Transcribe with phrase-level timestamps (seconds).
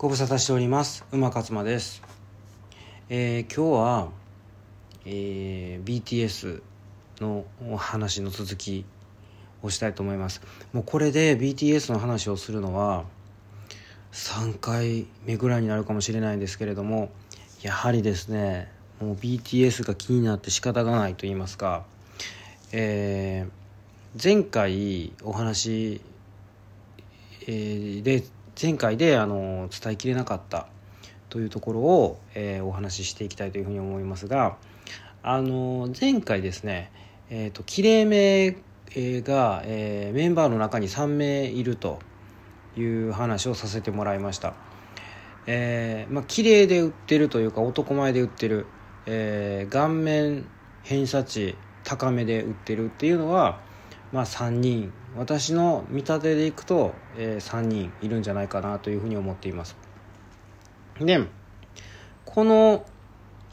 [0.00, 1.04] ご無沙汰しております。
[1.12, 2.00] 馬勝間です、
[3.10, 4.08] えー今日は、
[5.04, 6.62] えー BTS
[7.20, 8.86] のお話の続き
[9.62, 10.40] をしたいと思います。
[10.72, 13.04] もうこれで BTS の話をするのは
[14.12, 17.10] 3回目ぐらいになるかもしれないんですけれども
[17.60, 18.72] やはりですね
[19.02, 21.84] もう BTS が気になって仕方がないと言いますか、
[22.72, 23.50] えー
[24.20, 26.00] 前回お話
[27.46, 28.24] えーで
[28.60, 30.66] 前回であの伝えきれなかった
[31.30, 34.58] というところを、えーお話ししていきたいというふうに思いますが
[35.22, 36.92] あの前回ですね、
[37.30, 38.56] えー、ときれいめ
[39.22, 42.00] が、えーメンバーの中に3名いると
[42.76, 44.52] いう話をさせてもらいました。
[45.46, 48.66] えーまあ綺麗で売ってるというか男前で売ってる、
[49.06, 50.44] えー顔面
[50.82, 53.60] 偏差値高めで売ってるっていうのは
[54.12, 54.92] まあ3人。
[55.16, 59.76] 私の見立てでいくと、え3人いるんじゃないかなというふうに思っています。
[61.00, 61.26] で
[62.24, 62.86] この、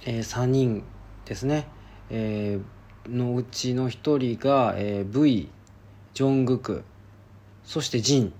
[0.05, 0.83] え3人
[1.25, 1.67] ですね、
[2.09, 2.77] えー
[3.09, 5.49] のうちの1人が、えー V
[6.13, 6.83] ジョングク
[7.63, 8.33] そしてジン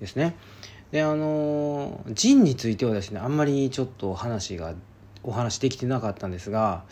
[0.00, 0.36] ですね。
[0.90, 4.74] であのジンについてはですねあんまりちょっと話が
[5.22, 6.84] お話できてなかったんですが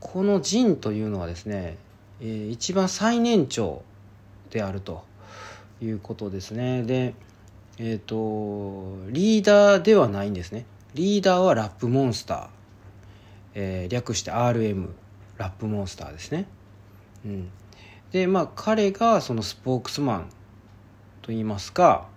[0.00, 1.78] このジンというのはですね、
[2.20, 3.82] えー一番最年長
[4.50, 5.04] であると
[5.80, 6.82] いうことですね。
[6.82, 7.14] で
[7.78, 10.64] えっ、とリーダーではないんですね。
[10.94, 12.48] リーダーはラップモンスター、
[13.54, 14.88] えー略して RM
[15.36, 16.46] ラップモンスターですね。
[17.24, 17.50] うん。
[18.12, 20.28] でまあ彼がそのスポークスマン
[21.22, 22.08] といいますか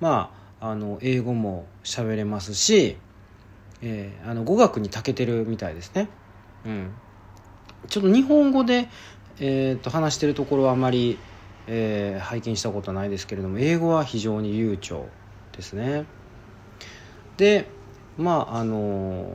[0.00, 2.96] まああの英語も喋れますし、
[3.82, 6.08] えーあの語学に長けてるみたいですね。
[6.64, 6.90] うん。
[7.88, 8.88] ちょっと日本語で、
[9.40, 11.18] えー、と話してるところはあまり、
[11.66, 15.06] えー拝見したことないですけれども英語は非常に流暢
[15.52, 16.04] ですね。
[17.36, 17.66] で
[18.16, 19.30] まああの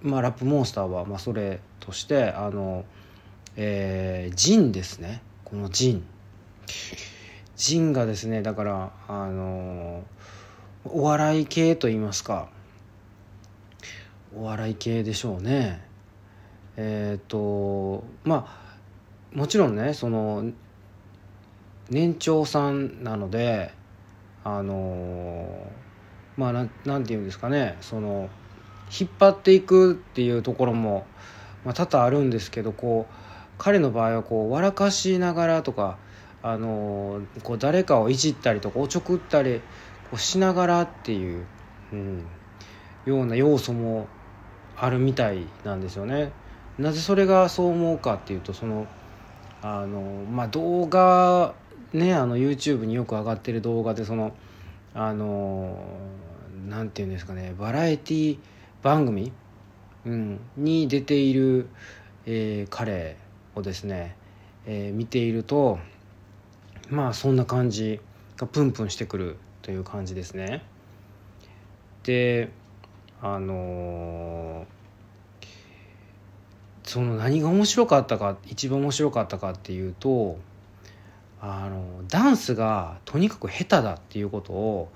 [0.00, 2.84] まあラップモンスターは、まあ、それとしてあの、
[3.56, 5.22] えージンですね。
[5.44, 6.04] このジン。
[7.56, 10.02] ジンがですねだからあの
[10.84, 12.48] お笑い系と言いますか。
[14.34, 15.91] お笑い系でしょうね。
[16.76, 20.50] えっ、とまあもちろんねその
[21.90, 23.72] 年長さんなので
[24.44, 25.70] あの
[26.36, 28.28] まあなんなんて言うんですかねその
[28.98, 31.06] 引っ張っていくっていうところも、
[31.64, 33.14] まあ、多々あるんですけどこう
[33.58, 35.98] 彼の場合はこう笑かしながらとか
[36.42, 39.60] あのこう誰かをいじったりとかおちょくったり
[40.10, 41.46] こうしながらっていう、
[41.92, 42.24] うん、
[43.06, 44.08] ような要素も
[44.76, 46.32] あるみたいなんですよね。
[46.78, 48.86] なぜそれがそう思うかっていうとその
[49.62, 50.00] あの、
[50.30, 51.54] まあ、動画
[51.92, 54.34] ねあの YouTube によく上がってる動画でその
[54.94, 55.78] あの
[56.68, 58.38] なんていうんですかねバラエティ
[58.82, 59.32] 番組、
[60.06, 61.68] うん、に出ている、
[62.26, 63.16] えー彼
[63.54, 64.16] をですね、
[64.66, 65.78] えー見ていると
[66.88, 68.00] まあそんな感じ
[68.36, 70.62] がプンプンしてくるという感じですね。
[72.02, 72.50] で
[73.20, 74.66] あの
[76.92, 80.38] その何が面白かったか一番面白かったかっていうと
[81.40, 84.90] あのダンスがとにかく下手だっていうことを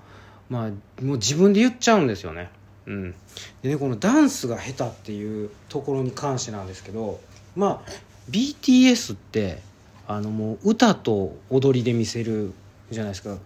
[0.51, 2.51] まあもう自分で言っちゃうんですよね。
[2.85, 3.15] うん、
[3.63, 7.19] でねこのダンスが下手っていうところに関してなんですけど
[7.57, 7.91] まあ
[8.31, 9.63] BTS って
[10.07, 12.53] あのもう歌と踊りで見せる
[12.91, 13.39] じゃないですか。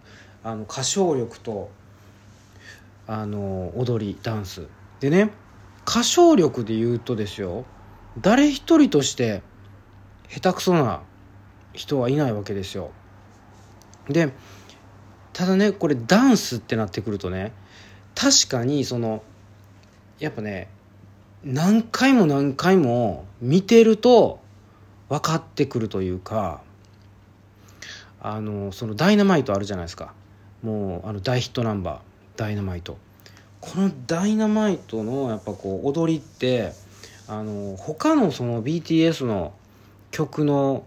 [0.42, 1.70] あの歌唱力と
[3.06, 4.66] あの踊りダンス。
[4.98, 5.30] でね
[5.86, 7.64] 歌唱力で言うとですよ。
[8.18, 9.42] 誰一人として
[10.28, 11.02] 下手くそな
[11.72, 12.90] 人はいないわけですよ。
[14.08, 14.32] で
[15.32, 17.52] ただねこれダンスってなってくるとね
[18.14, 19.22] 確かにその
[20.18, 20.68] やっぱね
[21.44, 24.40] 何回も何回も見てると
[25.08, 26.62] 分かってくるというか
[28.20, 30.12] あのそのダイナマイトあるじゃないですか。
[30.62, 32.98] もうあの大ヒットナンバーダイナマイト。
[33.60, 36.72] このダイナマイトのやっぱこう踊りって
[37.30, 39.54] あの他のその BTS の
[40.10, 40.84] 曲の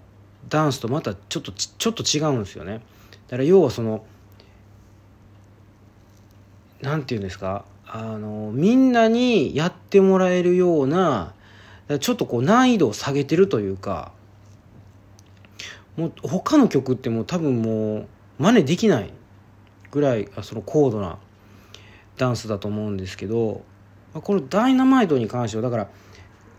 [0.49, 2.81] ダンスとまたちょっとちょっと違うんですよね。
[3.27, 4.03] だから要はその
[6.81, 7.63] なんて言うんですか？
[7.87, 11.33] あのみんなにやってもらえるような
[12.01, 14.11] ちょっとこう難易度を下げてるというか
[15.95, 18.07] もう他の曲ってもう多分もう
[18.39, 19.13] 真似できない
[19.91, 21.19] ぐらいその高度な
[22.17, 23.63] ダンスだと思うんですけど
[24.13, 25.87] この「ダイナマイト」に関してはだから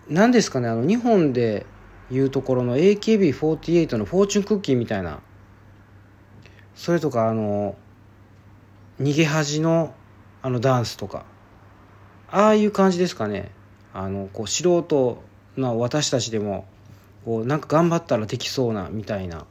[0.09, 1.67] 何ですかねあの日本で
[2.11, 5.21] いうところの AKB48 の「フォーチュンクッキー」みたいな
[6.75, 7.77] それとかあの
[9.01, 9.95] 逃げ恥の
[10.43, 11.25] あのダンスとか
[12.31, 13.53] ああいう感じですかね。
[13.93, 15.23] あのこう素人
[15.57, 16.67] の私たちでも
[17.25, 19.47] こうなんか頑張ったらできそうなみたいな。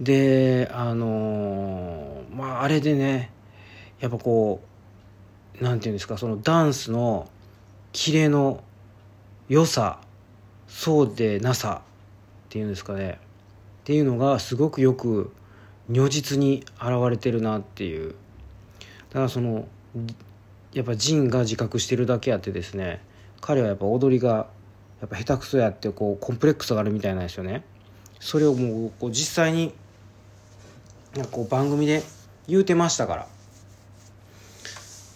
[0.00, 3.30] であの、まああれでね
[4.00, 4.60] やっぱこ
[5.60, 7.28] うなんていうんですかそのダンスの
[7.92, 8.62] キレの
[9.48, 10.00] 良さ
[10.68, 11.82] そうでなさ
[12.46, 13.18] っていうんですかね。
[13.20, 15.32] っていうのがすごくよく
[15.88, 18.14] 如実に現れてるなっていう。
[19.10, 19.66] だからその
[20.72, 23.00] やっぱジンが自覚してるだけあってですね
[23.40, 24.48] 彼はやっぱ踊りが
[25.00, 27.64] やっぱ下手くそやってこうコンプレックスがあるみたいなんですよね。
[28.20, 29.72] それをもうこう実際に
[31.16, 32.02] なんかこう番組で
[32.46, 33.26] 言うてましたから。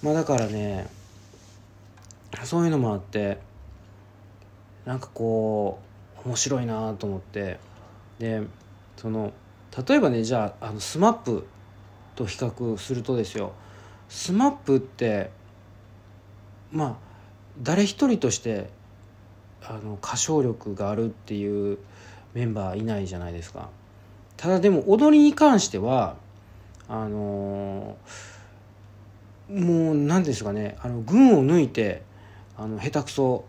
[0.03, 0.89] まあだからね
[2.47, 3.39] そういうのもあって
[4.85, 5.79] なんかこ
[6.25, 7.59] う面白いなと思って。
[8.19, 8.43] で
[8.97, 9.33] その
[9.87, 11.45] 例えばねじゃああの SMAP
[12.15, 13.53] と比較するとですよ。
[14.09, 15.31] SMAP って
[16.71, 16.95] まあ
[17.61, 18.71] 誰一人として
[19.63, 21.79] あの歌唱力があるっていう
[22.35, 23.71] メンバーいないじゃないですか。
[24.37, 26.17] ただでも踊りに関しては
[26.89, 27.97] あの
[29.49, 32.03] もう何ですかねあの群を抜いて
[32.57, 33.45] あの下手くそ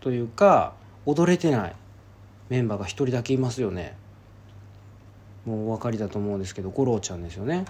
[0.00, 1.76] というか踊れてない
[2.48, 3.96] メンバーが一人だけいますよね。
[5.44, 7.64] もうお分かりだと思うんですけど五郎ちゃんですよね。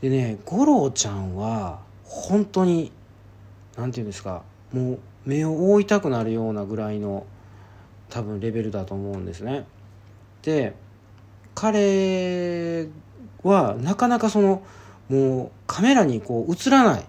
[0.00, 2.92] でね五郎ちゃんは本当に
[3.76, 7.26] 何て言うんですかもう目を覆いたくなるようなぐらいの
[8.10, 9.64] 多分レベルだと思うんですね。
[10.42, 10.74] で
[11.54, 12.88] 彼
[13.42, 14.62] はなかなかその
[15.08, 17.04] もうカメラにこう映らない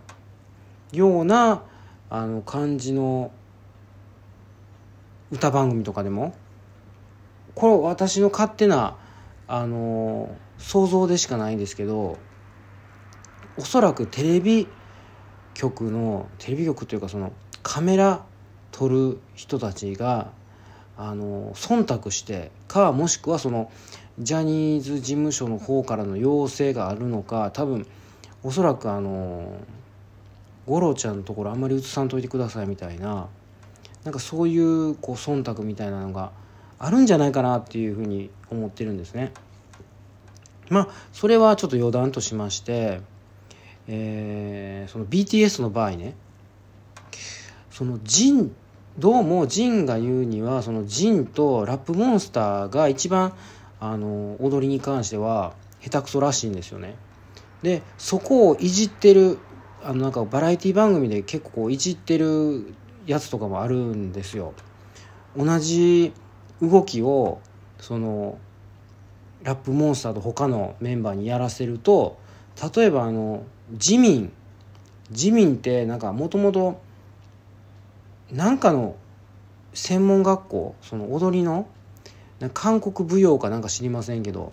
[0.91, 1.63] ような
[2.13, 3.31] あの感じの
[5.31, 6.35] 歌番組とかでも
[7.55, 8.97] これ私の勝手な
[9.47, 10.29] あの
[10.59, 12.19] 想像でしかないんですけど
[13.57, 14.67] おそらくテレビ
[15.55, 17.33] 局のテレビ局というかその
[17.63, 18.23] カメラ
[18.71, 20.29] 撮る人たちが
[20.95, 23.71] あの忖度してかもしくはその
[24.19, 27.87] ジャニーズ事務所の方からの要請があるのか多分
[28.43, 29.57] おそらくあの
[30.65, 33.27] 五郎ちゃんのところあんまり映さんといてくださいみたいな
[34.03, 36.31] なんかそういうこう忖度みたいなのが
[36.79, 39.31] あるんじゃないかなっていうふうに思ってるんですね。
[40.69, 43.01] まあそれはちょっと余談としまして、
[43.87, 46.15] えー、その BTS の場合ね
[47.69, 48.55] そのジン
[48.97, 53.33] どうもジンが言うにはそのジンとラップモンスターが一番
[53.79, 56.95] あの踊りに関しては下手くそらしいんですよね。
[57.61, 59.39] でそこをいじってる
[59.83, 62.73] あのなんかバラエティ番組で結構いじってる
[63.05, 64.53] やつとかもあるんですよ。
[65.35, 66.13] 同じ
[66.61, 67.41] 動きを
[67.79, 68.37] その
[69.43, 72.17] ラップモンスターと他のメンバーにやらせると
[72.75, 73.43] 例えばあの
[73.73, 74.31] ジミン
[75.11, 76.81] ジミンってなんかもともと
[78.31, 78.95] なんかの
[79.73, 81.67] 専門学校その踊りの
[82.53, 84.51] 韓国舞踊かなんか知りませんけど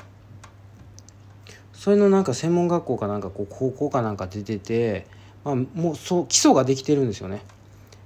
[1.73, 5.07] それのなんか専門学校かなんかこう高校かなんか出てて、
[5.45, 7.43] まあ、もうそう基礎ができてるんですよね。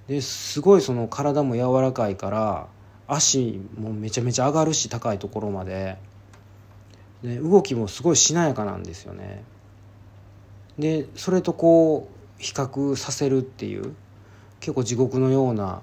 [0.09, 2.67] ですごいその体も柔らかいから
[3.07, 5.99] 足もめちゃめちゃ上がるし高いところまで。
[7.23, 9.43] で動きもすごいしなやかなんですよね。
[10.79, 13.95] でそれとこう比較させるっていう
[14.61, 15.81] 結構地獄のような、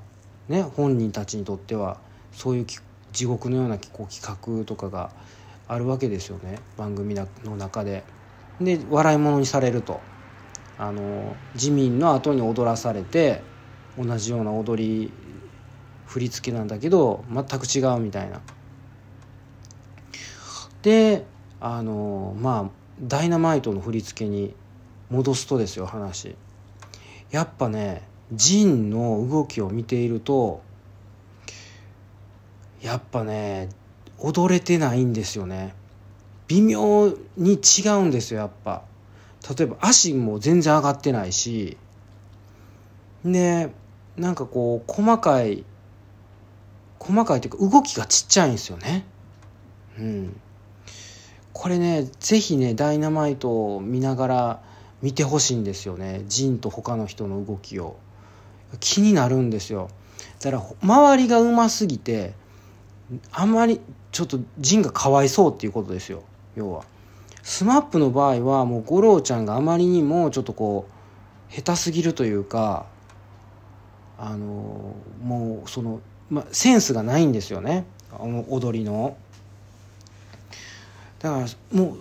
[0.50, 1.98] ね、本人たちにとっては
[2.32, 2.66] そういう
[3.12, 4.22] 地獄のようなこう企
[4.60, 5.12] 画とかが
[5.68, 6.60] あるわけですよね。
[6.78, 7.28] 番組の
[7.58, 8.04] 中で。
[8.60, 10.00] で笑い物にされると。
[10.82, 13.44] あの自民の後に踊らされて
[14.00, 15.14] 同じような踊り
[16.08, 18.42] 振り付けなんだけど全く違うみたいな。
[20.82, 21.24] で
[21.60, 22.70] あのまあ
[23.00, 24.56] ダイナマイトの振り付けに
[25.12, 26.36] 戻すとですよ話。
[27.30, 28.02] やっぱね
[28.34, 30.64] ジンの動きを見ていると
[32.82, 33.70] やっぱね
[34.18, 35.76] 踊れてないんですよね。
[36.48, 38.90] 微妙に違うんですよやっぱ。
[39.50, 41.78] 例えば足も全然上がってないし
[43.26, 43.74] で
[44.18, 45.64] なんかこう細かい
[47.00, 49.06] 細かいというか動きがちっちゃいんですよね。
[49.98, 50.40] うん。
[51.52, 54.64] これね是非ねダイナマイトを見ながら
[55.02, 56.24] 見てほしいんですよね。
[56.28, 57.98] ジンと他の人の動きを。
[58.80, 59.90] 気になるんですよ。
[60.42, 62.34] だから周りがうますぎて
[63.32, 63.82] あんまり
[64.12, 66.24] ちょっとジンがかわいそうっていうことですよ。
[66.56, 66.86] 要は。
[67.44, 70.88] SMAP の場合はもう五郎ちゃんがあまりにもちょっとこ
[71.50, 72.86] う下手すぎるというか
[74.18, 77.86] あのもうその、ま、センスがないんですよね。
[78.50, 79.18] 踊りの。
[81.20, 81.98] だからも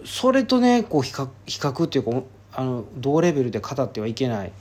[0.00, 4.52] うそれとねこう比較比較っていうかあの同レベルで語ってはいけない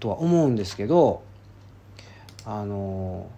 [0.00, 1.22] とは思うんですけど
[2.44, 3.30] あの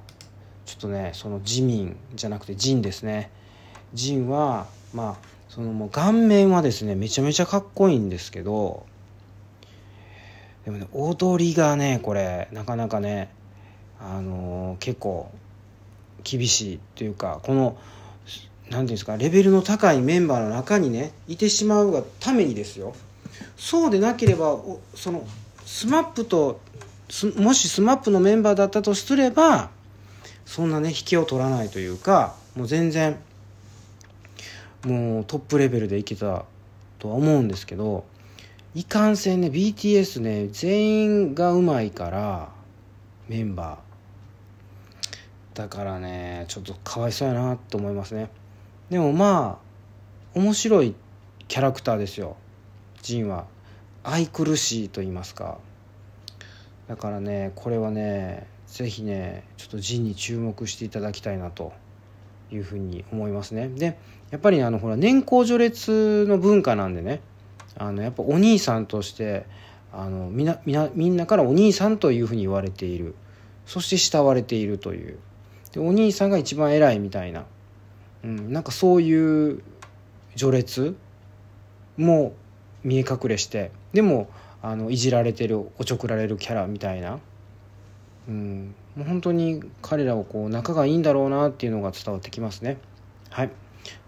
[0.64, 3.30] ちょっとねその自民じゃなくて人ですね。
[3.92, 8.86] 人はまあそのもう顔面はですねめちゃめちゃかっこいいんですけど
[10.64, 13.30] でもね踊りがねこれなかなかね
[14.00, 15.30] あのー、結構
[16.22, 17.76] 厳しいというかこの
[18.70, 22.94] 何ていうんですかレベルの高いメンバーの中にねいてしまうがためにですよ。
[23.56, 24.56] そうでなければ
[24.94, 25.26] その
[25.64, 26.60] SMAP と
[27.36, 29.70] もし SMAP のメンバーだったとすれば
[30.46, 33.18] そんなね引きを取らないというかもう全然
[34.84, 36.44] もうトップレベルでいけた
[36.98, 38.04] とは思うんですけど
[38.74, 42.50] いかんせんね BTS ね全員がうまいから
[43.28, 45.58] メンバー。
[45.58, 48.30] だからねちょっとかわいそうやなと思いますね。
[48.88, 49.58] でもま
[50.34, 50.94] あ面白い
[51.48, 52.36] キャラクターですよ。
[53.02, 53.46] ジンは。
[54.02, 55.58] 愛くるしいと言いますか。
[56.88, 61.72] だからねこれはね是非ねちょっとジンに注目していただきたいなと。
[62.52, 63.68] いうふうに思いますね。
[63.68, 63.98] で
[64.30, 67.20] やっぱりねあのほら年功序列の文化なんでね
[67.76, 69.46] あのやっぱお兄さんとして
[69.92, 73.14] あのみなみなみんなからお兄さんというふうに言われている。
[73.66, 75.18] そして慕われているという。
[75.72, 77.44] でお兄さんが一番偉いみたいな、
[78.24, 79.62] うん、なんかそういう
[80.34, 80.96] 序列
[81.96, 82.34] も
[82.82, 84.28] 見え隠れしてでも
[84.62, 87.20] あのいじられてるおちょくられるキャラみたいな、
[88.28, 92.78] うん、もう本当に彼らをこう仲がいいんだろうなっていうのが伝わってきますね。
[93.30, 93.50] はい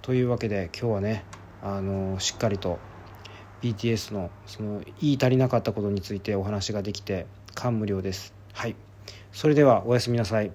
[0.03, 1.25] というわけで今日はね
[1.63, 2.79] あのしっかりと
[3.63, 8.35] BTS のその言い足りなかったことについてお話ができて感無量です。
[8.53, 8.75] はい
[9.33, 10.53] それではおやすみなさい。